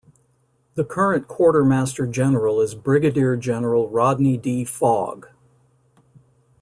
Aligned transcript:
The 0.73 0.83
current 0.83 1.27
Quartermaster 1.27 2.07
General 2.07 2.59
is 2.59 2.73
Brigadier 2.73 3.35
General 3.35 3.87
Rodney 3.87 4.35
D. 4.35 4.65
Fogg. 4.65 5.27